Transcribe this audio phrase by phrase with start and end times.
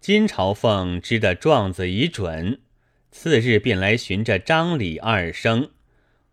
[0.00, 2.60] 金朝凤知得状子已准，
[3.10, 5.68] 次日便来寻着张李二生，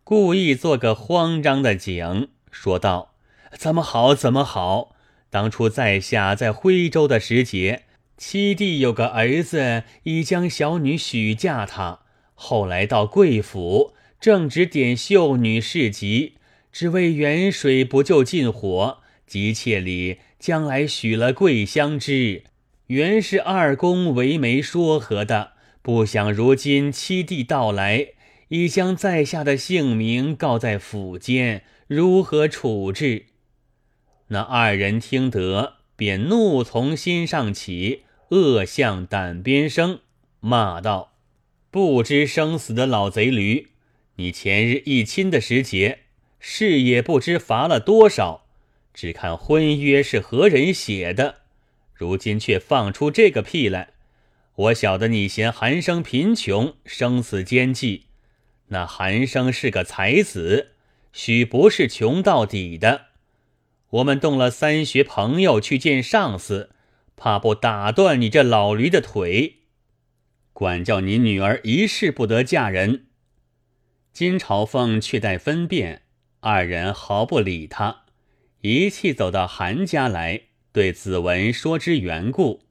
[0.05, 3.14] 故意做个慌张的景，说道
[3.51, 4.16] ：“怎么好？
[4.16, 4.95] 怎么好？
[5.30, 7.83] 当初在下在徽州的时节，
[8.16, 11.99] 七弟有个儿子，已将小女许嫁他。
[12.36, 16.36] 后来到贵府，正值点秀女事急，
[16.71, 22.43] 只为远水不救近火，急切里将来许了桂香枝。”
[22.88, 28.13] 原是二公为媒说和的，不想如今七弟到来，
[28.48, 33.26] 已将在下的姓名告在府间，如何处置？
[34.29, 39.99] 那二人听得，便怒从心上起，恶向胆边生，
[40.40, 41.13] 骂道
[41.70, 43.67] ：“不知生死的老贼驴！
[44.15, 45.99] 你前日一亲的时节，
[46.40, 48.45] 是也不知罚了多少，
[48.93, 51.40] 只看婚约是何人写的。”
[51.97, 53.89] 如今却放出这个屁来！
[54.55, 58.05] 我晓得你嫌韩生贫穷，生死奸计。
[58.67, 60.73] 那韩生是个才子，
[61.12, 63.07] 许不是穷到底的。
[63.89, 66.72] 我们动了三学朋友去见上司，
[67.16, 69.59] 怕不打断你这老驴的腿，
[70.54, 73.06] 管教你女儿一世不得嫁人。
[74.11, 76.02] 金朝凤却待分辨，
[76.42, 78.06] 二人毫不理他，
[78.61, 80.47] 一气走到韩家来。
[80.78, 82.61] 对子文说之缘故，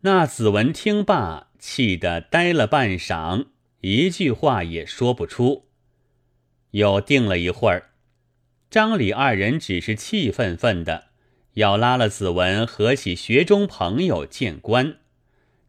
[0.00, 3.46] 那子文听罢，气得呆了半晌，
[3.80, 5.68] 一句话也说不出。
[6.72, 7.90] 又定了一会儿，
[8.68, 11.10] 张李二人只是气愤愤的，
[11.52, 14.96] 要拉了子文和起学中朋友见官。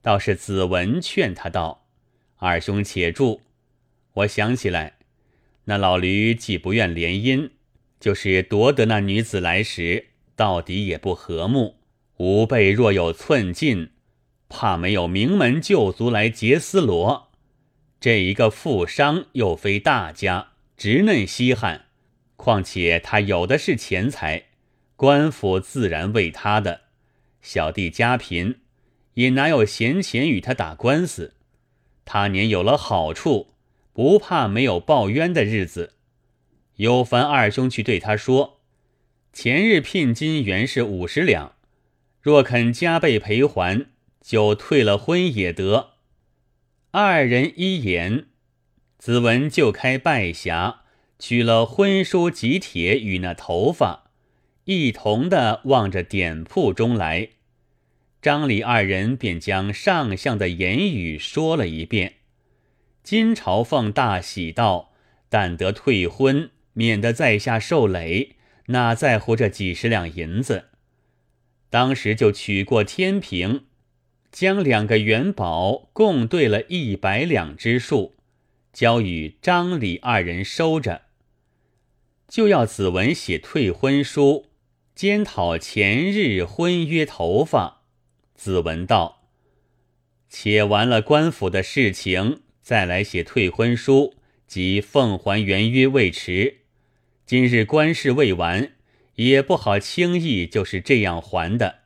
[0.02, 1.86] 倒是子文劝他道
[2.38, 3.42] ：“二兄且住，
[4.14, 4.98] 我想起来，
[5.66, 7.52] 那老驴既不愿联姻，
[8.00, 10.07] 就是夺得那女子来时。”
[10.38, 11.78] 到底也不和睦，
[12.18, 13.90] 吾辈若有寸进，
[14.48, 17.32] 怕没有名门旧族来劫丝罗。
[18.00, 21.86] 这一个富商又非大家，直嫩稀罕，
[22.36, 24.44] 况且他有的是钱财，
[24.96, 26.82] 官府自然为他的。
[27.42, 28.60] 小弟家贫，
[29.16, 31.34] 也哪有闲钱与他打官司？
[32.06, 33.56] 他年有了好处，
[33.92, 35.94] 不怕没有报冤的日子。
[36.76, 38.57] 有烦二兄去对他说。
[39.40, 41.54] 前日聘金原是五十两，
[42.20, 43.86] 若肯加倍赔还，
[44.20, 45.92] 就退了婚也得。
[46.90, 48.26] 二人一言，
[48.98, 50.78] 子文就开拜匣，
[51.20, 54.10] 取了婚书吉帖与那头发，
[54.64, 57.30] 一同的望着典铺中来。
[58.20, 62.16] 张李二人便将上相的言语说了一遍。
[63.04, 64.94] 金朝凤大喜道
[65.30, 68.34] ：“但得退婚，免得在下受累。”
[68.68, 70.66] 哪在乎这几十两银子？
[71.70, 73.66] 当时就取过天平，
[74.32, 78.16] 将两个元宝共兑了一百两之数，
[78.72, 81.04] 交与张李二人收着。
[82.28, 84.48] 就要子文写退婚书，
[84.94, 87.84] 检讨前日婚约头发。
[88.36, 89.30] 子文道
[90.30, 96.58] ：“且完了官府的事情，再来写退婚书，即奉还原约未迟。”
[97.28, 98.72] 今日官事未完，
[99.16, 101.80] 也不好轻易就是这样还的。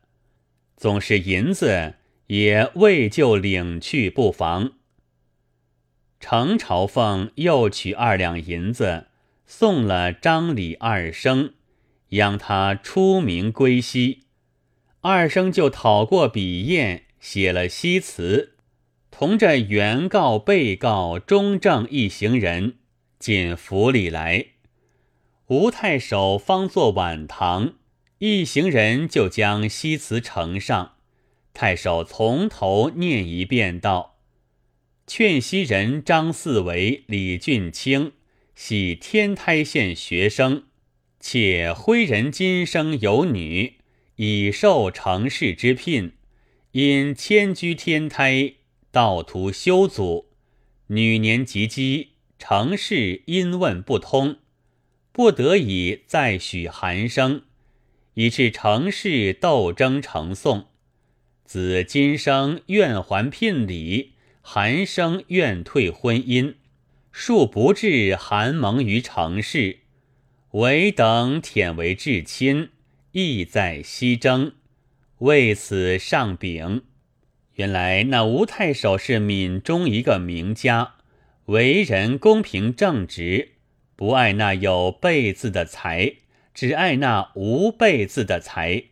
[0.78, 1.96] 总是银子
[2.28, 4.74] 也未就领去，不妨。
[6.20, 9.08] 程朝凤又取二两银子，
[9.48, 11.56] 送了张李二生，
[12.10, 14.26] 央他出名归西。
[15.00, 18.58] 二生就讨过笔砚，写了西辞，
[19.10, 22.76] 同着原告、被告、中正一行人
[23.18, 24.46] 进府里来。
[25.52, 27.74] 吴太守方作晚堂，
[28.20, 30.94] 一行人就将西辞呈上。
[31.54, 34.16] 太守从头念一遍，道
[35.06, 38.14] ：“劝西人张四为、李俊卿，
[38.56, 40.64] 系天台县学生，
[41.20, 43.74] 且徽人今生有女，
[44.16, 46.14] 已受城市之聘，
[46.72, 48.54] 因迁居天台，
[48.90, 50.28] 道途修祖，
[50.88, 52.08] 女年及笄，
[52.40, 54.38] 城市因问不通。”
[55.12, 57.44] 不得已再许韩生，
[58.14, 60.68] 以致程氏斗争成讼。
[61.44, 66.56] 子今生愿还聘礼，韩生愿退婚姻，
[67.14, 69.80] 恕不至韩蒙于程氏。
[70.52, 72.70] 唯等舔为至亲，
[73.12, 74.54] 意在西征。
[75.20, 76.84] 为此上禀。
[77.56, 80.96] 原来那吴太守是闽中一个名家，
[81.46, 83.51] 为人公平正直。
[84.02, 86.16] 不爱那有贝字的财，
[86.56, 88.86] 只爱那无贝字的财。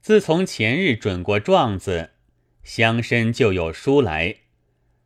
[0.00, 2.10] 自从前日准过状子，
[2.64, 4.38] 乡绅就有书来，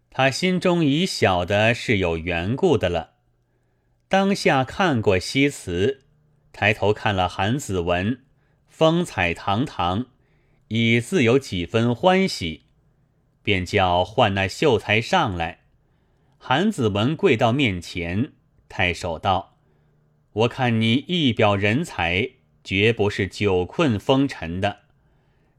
[0.08, 3.16] 他心中已晓得是有缘故的了。
[4.08, 6.04] 当下看过西辞，
[6.50, 8.24] 抬头看了韩子文，
[8.66, 10.06] 风采堂堂，
[10.68, 12.62] 已自有几分欢喜，
[13.42, 15.58] 便叫唤那秀才上来。
[16.38, 18.32] 韩子文跪到面前，
[18.76, 19.56] 太守道
[20.42, 22.30] ：“我看你一表人才，
[22.64, 24.80] 绝不是久困风尘的。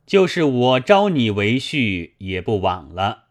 [0.06, 3.28] 就是我招你为婿，也不枉了。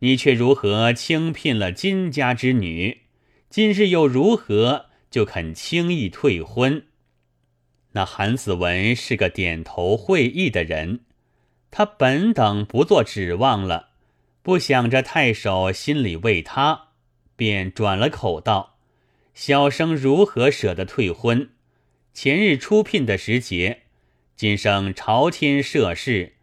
[0.00, 3.02] 你却如何轻聘了金家之女？
[3.48, 6.86] 今日又如何就肯轻易退婚？”
[7.94, 11.02] 那韩子文是个点头会意的人，
[11.70, 13.90] 他本等不做指望了。
[14.42, 16.88] 不想着太守心里为他，
[17.36, 18.70] 便转了口道
[19.34, 21.50] ：“小生如何舍得退婚？
[22.12, 23.82] 前日出聘的时节，
[24.36, 26.34] 今生朝天涉事，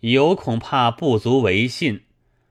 [0.00, 2.02] 有恐怕不足为信，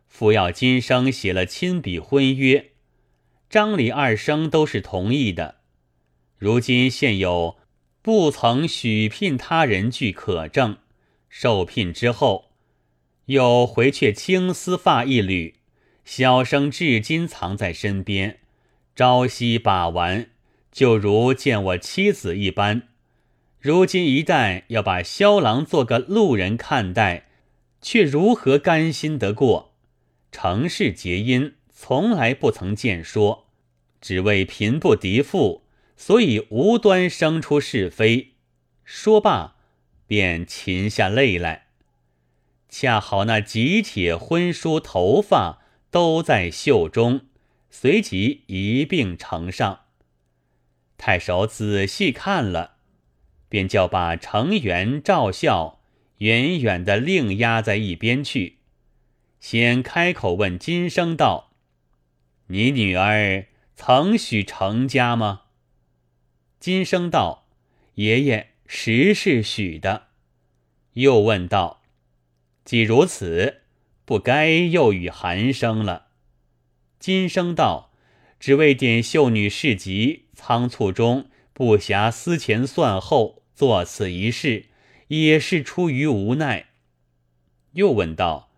[0.08, 2.72] 复要今生写了亲笔婚约，
[3.50, 5.56] 张李二生都是同意的。
[6.38, 7.58] 如今现有
[8.02, 10.78] 不曾许聘他人据可证，
[11.30, 12.46] 受聘之后。”
[13.28, 15.56] 又回却青丝发一缕，
[16.06, 18.40] 小生至今藏在身边，
[18.98, 20.32] 朝夕把玩，
[20.72, 22.88] 就如见我妻子一般。
[23.60, 27.28] 如今一旦要把萧郎做个路人看待，
[27.80, 29.76] 却如何甘心得过？
[30.32, 33.46] 城市结姻从来不曾见说，
[34.02, 35.62] 只为贫不敌富，
[35.96, 38.32] 所以无端生出是非。
[38.84, 39.58] 说罢，
[40.08, 41.68] 便噙下泪来。
[42.68, 45.60] 恰好那几帖婚书头发
[45.92, 47.27] 都在袖中，
[47.70, 49.82] 随即一并呈上。
[50.98, 52.78] 太守仔细看了，
[53.50, 55.80] 便叫把程元、赵孝
[56.18, 58.58] 远远的另压在一边去，
[59.40, 61.52] 先开口问金生道
[62.48, 65.44] ：“你女儿曾许成家吗？”
[66.60, 67.48] 金生道
[67.96, 70.08] ：“爷爷实是许的。”
[70.94, 71.84] 又问道。
[72.66, 73.62] 既如此，
[74.04, 76.07] 不该又与寒生了。
[77.00, 77.92] 今生道，
[78.40, 84.66] 只为点秀女事急，仓促中不暇思前算后，做此一事，
[85.08, 86.68] 也是出于无奈。
[87.74, 88.50] 又问道：“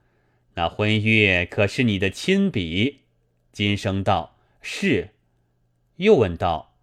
[0.55, 3.01] 那婚约可是你的亲笔？”
[3.51, 5.09] 今生道：“是。”
[5.97, 6.75] 又问道：“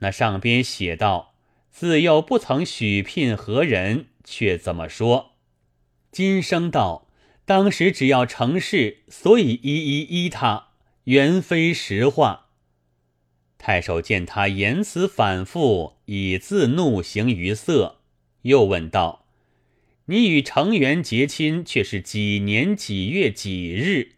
[0.00, 1.34] 那上边写道，
[1.70, 5.32] 自幼不曾许聘何人，却怎么说？”
[6.10, 7.06] 金生道
[7.46, 10.69] ：“当时只要成事，所以一一依他，
[11.10, 12.46] 原非实话。”
[13.58, 17.98] 太守见他言辞反复，已自怒形于色，
[18.42, 19.26] 又问道
[20.06, 24.12] ：“你与程元结亲，却是几年几月几日？”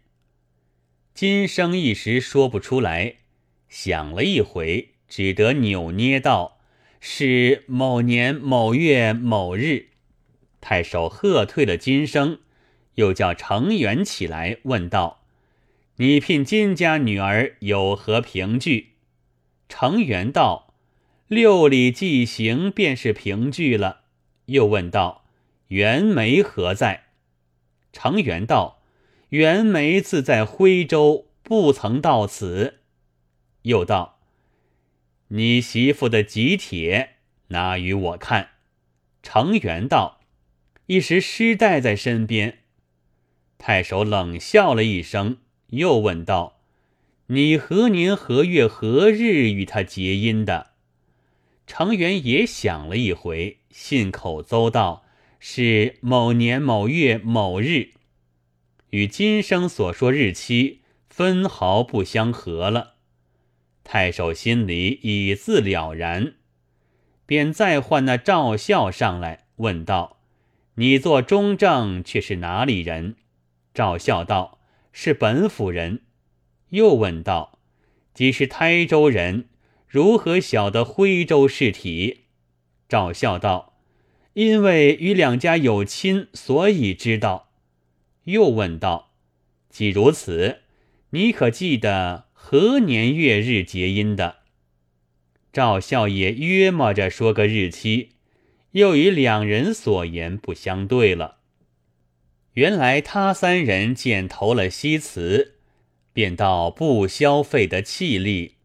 [1.15, 3.15] 金生一时说不出来，
[3.67, 6.59] 想了一回，只得扭捏道
[7.01, 9.87] ：“是某年某月某日。”
[10.61, 12.39] 太守喝退了金生，
[12.95, 15.22] 又叫程元起来问道
[15.97, 18.93] ：“你聘金家女儿有何凭据？”
[19.69, 20.73] 程元道
[21.27, 24.01] ：“六礼既行，便是凭据了。”
[24.47, 25.25] 又问道
[25.69, 27.03] ：“袁枚何在？”
[27.93, 28.81] 程元道
[29.29, 32.79] ：“袁枚自在徽州，不曾到此。”
[33.63, 34.19] 又道
[35.29, 38.49] ：“你媳妇的吉帖拿与我看。”
[39.23, 40.19] 程元道。
[40.87, 42.59] 一时失带在身边，
[43.57, 45.37] 太守冷笑了一声，
[45.75, 46.59] 又问道
[47.27, 50.71] ：“你何年何月何日与他结姻的？”
[51.65, 55.03] 程元也想了一回，信口诌道
[55.39, 57.91] ：“是某年某月某日。”
[58.91, 62.93] 与今生所说日期分毫不相合了。
[63.83, 66.35] 太守心里已自了然，
[67.25, 70.17] 便再唤那赵孝上来问道。
[70.75, 73.15] 你做中正却是哪里人？
[73.73, 74.59] 赵孝道
[74.93, 76.03] ：“是本府人。”
[76.71, 77.59] 又问道
[78.15, 79.49] ：“既是台州人，
[79.85, 82.21] 如何晓得徽州事体？”
[82.87, 83.73] 赵孝道
[84.33, 87.51] ：“因为与两家有亲，所以知道。”
[88.23, 89.11] 又问道
[89.69, 90.61] ：“既如此，
[91.09, 94.37] 你可记得何年月日结姻的？”
[95.51, 98.11] 赵孝也约摸着说个日期。
[98.71, 101.37] 又与两人所言不相对了。
[102.53, 105.55] 原来他三人见投了西辞，
[106.13, 108.55] 便到不消费的气力，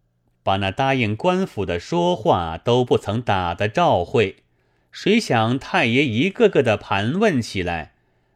[0.42, 4.37] 把那答应官府的说话都不曾打的照会。
[4.92, 7.92] 谁想太爷一个个的盘问起来，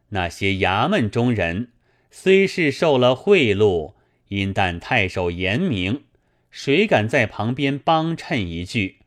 [0.09, 1.69] 那些衙门中人
[2.09, 3.93] 虽是受了贿赂，
[4.29, 6.03] 因但太守严明，
[6.49, 8.99] 谁敢在旁边帮衬一句，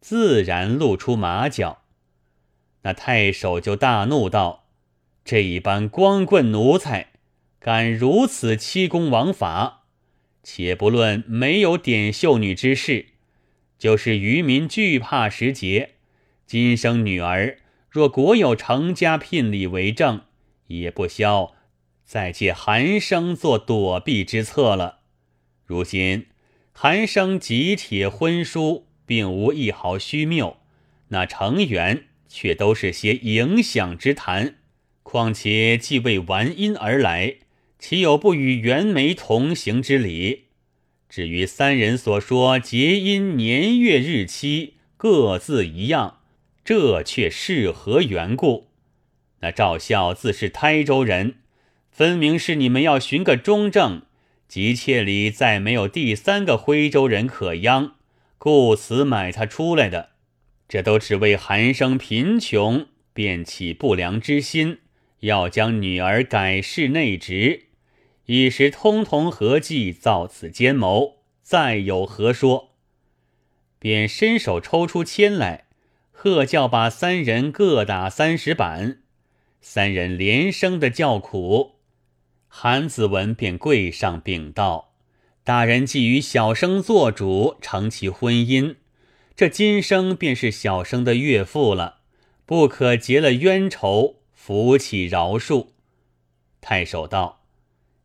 [0.00, 1.82] 自然露出马脚。
[2.82, 4.63] 那太守就大怒道
[5.24, 7.08] ：“这一般光棍奴才，
[7.58, 9.84] 敢如此欺公枉法！
[10.42, 13.06] 且不论没有点绣女之事，
[13.78, 15.94] 就是渔民惧怕时节，
[16.46, 20.22] 今生女儿若国有成家聘礼为证。”
[20.68, 21.54] 也不消
[22.04, 25.00] 再借寒生做躲避之策了。
[25.64, 26.26] 如今
[26.72, 30.56] 寒生集体婚书，并无一毫虚谬，
[31.08, 34.56] 那成员却都是些影响之谈。
[35.04, 37.36] 况且既为完姻而来，
[37.78, 40.46] 岂有不与袁梅同行之理？
[41.08, 46.18] 至于三人所说结姻年月日期各自一样，
[46.64, 48.66] 这却是何缘故？
[49.40, 51.36] 那赵孝自是台州人，
[51.92, 54.02] 分明是你们要寻个中正，
[54.48, 57.94] 急切里再没有第三个徽州人可央，
[58.38, 60.10] 故此买他出来的。
[60.66, 64.78] 这都只为寒生贫穷，便起不良之心，
[65.24, 67.68] 要将女儿改世内职，
[68.26, 72.72] 以时通同合计造此奸谋，再有何说？
[73.78, 75.64] 便伸手抽出签来，
[76.12, 78.98] 喝叫把三人各打三十板。
[79.62, 81.76] 三人连声的叫苦，
[82.46, 84.92] 韩子文便跪上禀道
[85.42, 88.76] ：“大人既与小生做主，成其婚姻，
[89.34, 92.00] 这今生便是小生的岳父了，
[92.44, 94.16] 不可结了冤仇，
[94.46, 95.68] 扶起饶恕。”
[96.60, 97.46] 太守道：“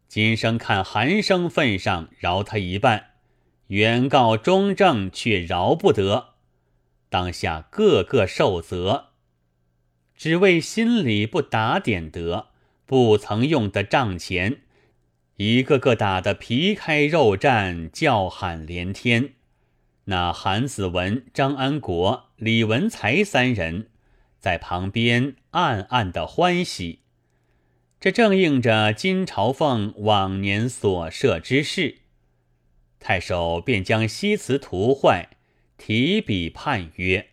[0.08, 3.08] 今生看韩生份上，饶他一半；
[3.67, 6.36] 原告中正，却饶不得。
[7.10, 9.08] 当下个个受责。”
[10.15, 12.48] 只为心里不打点得，
[12.86, 14.62] 不曾用的账钱，
[15.36, 19.34] 一个个打得皮开肉绽，叫喊连天。
[20.05, 23.89] 那韩子文、张安国、李文才三人
[24.39, 27.00] 在旁边暗暗的欢喜。
[28.00, 31.98] 这正应着金朝凤往年所设之事。
[33.00, 35.29] 太守便将西辞图坏，
[35.77, 37.29] 提笔判曰。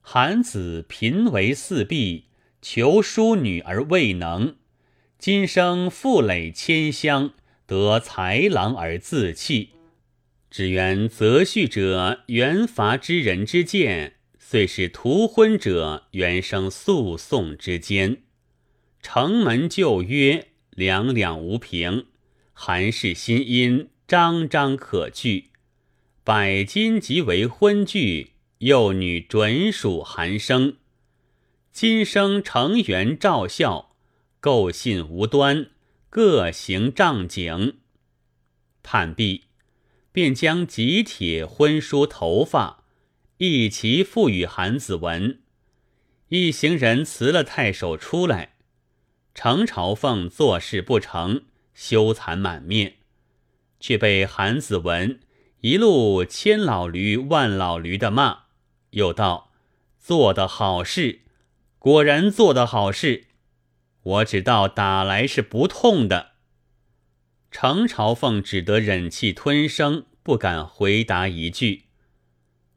[0.00, 2.26] 韩子贫为四婢，
[2.60, 4.56] 求淑女而未能。
[5.18, 7.32] 今生负累千乡，
[7.66, 9.70] 得才郎而自弃。
[10.50, 14.16] 只缘择婿者原罚之人之见，
[14.54, 18.22] 遂是图婚者原生诉讼之间。
[19.02, 22.06] 城门旧约，两两无凭。
[22.52, 25.50] 韩氏新姻，张张可据。
[26.22, 28.34] 百金即为婚具。
[28.58, 30.76] 幼女准属韩生，
[31.72, 33.96] 今生成员照孝，
[34.38, 35.70] 构信无端，
[36.08, 37.78] 各行杖景。
[38.84, 39.46] 判毕，
[40.12, 42.83] 便将吉帖婚书头发
[43.52, 45.40] 一齐赋予韩子文。
[46.28, 48.54] 一行人辞了太守出来，
[49.34, 51.42] 程朝凤做事不成，
[51.74, 52.94] 羞惭满面，
[53.78, 55.20] 却被韩子文
[55.60, 58.44] 一路千老驴万老驴的骂。
[58.90, 59.52] 又道
[59.98, 61.20] ：“做的好事，
[61.78, 63.26] 果然做的好事。
[64.02, 66.32] 我只道打来是不痛的。”
[67.50, 71.83] 程朝凤只得忍气吞声，不敢回答一句。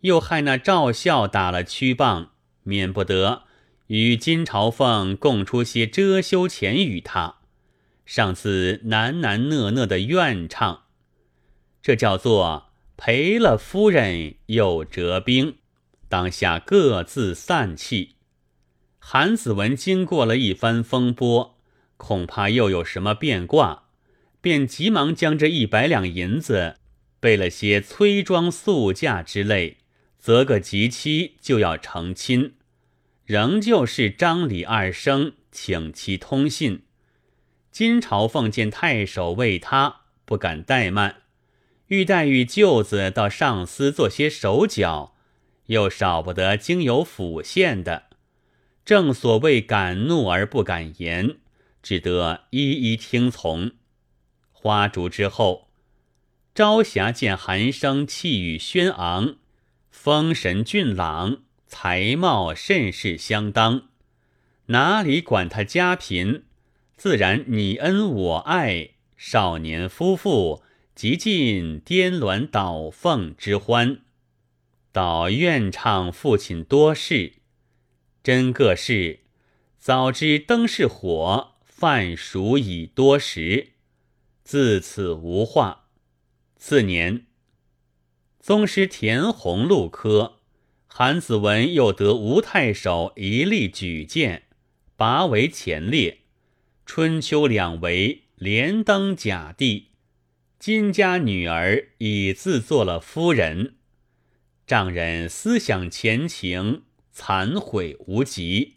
[0.01, 2.31] 又害那赵孝打了屈棒，
[2.63, 3.43] 免不得
[3.87, 7.37] 与金朝凤供出些遮羞钱与他，
[8.05, 10.83] 上次喃喃讷讷的怨唱，
[11.81, 15.55] 这叫做赔了夫人又折兵。
[16.09, 18.15] 当下各自散气。
[18.97, 21.57] 韩子文经过了一番风波，
[21.97, 23.89] 恐怕又有什么变卦，
[24.39, 26.75] 便急忙将这一百两银子
[27.19, 29.79] 备了些催妆素嫁之类，
[30.17, 32.53] 择个吉期就要成亲。
[33.25, 36.83] 仍旧是张李二生请其通信。
[37.71, 41.23] 金朝奉见太守为他不敢怠慢，
[41.87, 45.15] 欲待与舅子到上司做些手脚。
[45.65, 48.03] 又少不得经由府县的，
[48.85, 51.39] 正所谓敢怒而不敢言，
[51.83, 53.71] 只得一一听从。
[54.53, 55.67] 花烛之后，
[56.55, 59.35] 朝霞见寒生气宇轩昂，
[59.99, 63.89] 风神俊朗，才貌甚是相当，
[64.67, 66.43] 哪里管他家贫，
[66.95, 70.63] 自然你恩我爱，少年夫妇
[70.93, 74.01] 极尽颠鸾倒凤之欢。
[74.91, 77.33] 倒愿唱父亲多事，
[78.23, 79.21] 真个是
[79.79, 83.73] 早知灯是火，饭熟已多时，
[84.43, 85.87] 自此无话。
[86.55, 87.26] 次年，
[88.39, 90.39] 宗师田弘禄科，
[90.87, 94.43] 韩子文又得吴太守一力举荐，
[94.95, 96.19] 拔为前列。
[96.85, 99.87] 春秋两为连登甲第。
[100.57, 103.75] 金家女儿已自做了夫人，
[104.65, 108.75] 丈人思想前情，惭悔无极。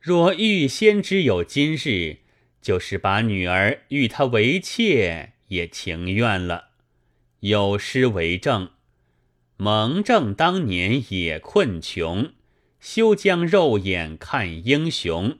[0.00, 2.18] 若预先知有今日，
[2.60, 6.67] 就是把女儿与他为妾，也情愿了。
[7.40, 8.70] 有诗为证：
[9.56, 12.32] 蒙正当年也困穷，
[12.80, 15.38] 休将肉眼看英雄。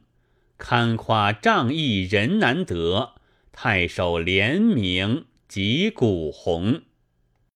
[0.56, 3.14] 堪夸仗义人难得。
[3.50, 6.82] 太守廉名及古红。